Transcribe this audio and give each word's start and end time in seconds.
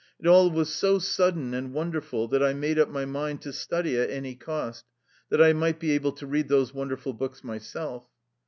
It 0.19 0.25
all 0.25 0.49
was 0.49 0.73
so 0.73 0.97
sudden 0.97 1.53
and 1.53 1.73
wonderful 1.75 2.27
that 2.29 2.41
I 2.41 2.53
made 2.55 2.79
up 2.79 2.89
my 2.89 3.05
mind 3.05 3.43
to 3.43 3.53
study 3.53 3.99
at 3.99 4.09
any 4.09 4.33
cost, 4.33 4.87
that 5.29 5.39
I 5.43 5.53
might 5.53 5.79
be 5.79 5.91
able 5.91 6.13
to 6.13 6.25
read 6.25 6.47
those 6.47 6.73
wonderful 6.73 7.13
books 7.13 7.43
myself. 7.43 8.07